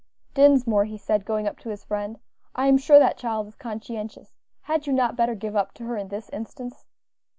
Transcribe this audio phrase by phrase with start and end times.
[0.33, 2.17] "Dinsmore," he said, going up to his friend;
[2.55, 5.95] "I am sure that child is conscientious; had you not better give up to her
[5.95, 6.87] in this instance?"